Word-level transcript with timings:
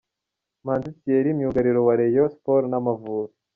Manzi 0.65 0.89
Thierry 0.99 1.31
myugariro 1.37 1.79
wa 1.87 1.93
Rayon 1.99 2.29
Sports 2.35 2.67
n'Amavubi. 2.69 3.33